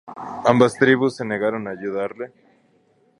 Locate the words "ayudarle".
1.77-2.31